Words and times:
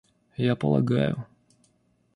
Я 0.37 0.55
полагаю... 0.55 1.23